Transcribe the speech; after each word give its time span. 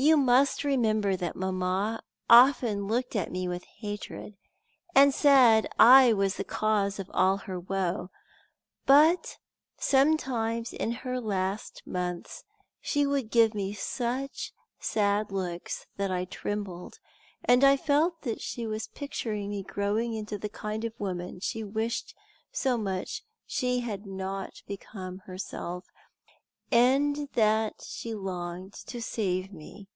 "You 0.00 0.16
must 0.16 0.62
remember 0.62 1.16
that 1.16 1.34
mamma 1.34 2.04
often 2.30 2.86
looked 2.86 3.16
at 3.16 3.32
me 3.32 3.48
with 3.48 3.64
hatred, 3.64 4.36
and 4.94 5.12
said 5.12 5.66
I 5.76 6.12
was 6.12 6.36
the 6.36 6.44
cause 6.44 7.00
of 7.00 7.10
all 7.12 7.38
her 7.38 7.58
woe; 7.58 8.10
but 8.86 9.38
sometimes 9.76 10.72
in 10.72 10.92
her 11.02 11.20
last 11.20 11.82
months 11.84 12.44
she 12.80 13.08
would 13.08 13.28
give 13.28 13.54
me 13.56 13.72
such 13.72 14.52
sad 14.78 15.32
looks 15.32 15.88
that 15.96 16.12
I 16.12 16.26
trembled, 16.26 17.00
and 17.44 17.64
I 17.64 17.76
felt 17.76 18.22
that 18.22 18.40
she 18.40 18.68
was 18.68 18.86
picturing 18.86 19.50
me 19.50 19.64
growing 19.64 20.14
into 20.14 20.38
the 20.38 20.48
kind 20.48 20.84
of 20.84 20.92
woman 21.00 21.40
she 21.40 21.64
wished 21.64 22.14
so 22.52 22.76
much 22.78 23.24
she 23.46 23.80
had 23.80 24.06
not 24.06 24.62
become 24.68 25.18
herself, 25.26 25.86
and 26.70 27.30
that 27.32 27.80
she 27.80 28.12
longed 28.12 28.74
to 28.74 29.00
save 29.00 29.50
me. 29.50 29.88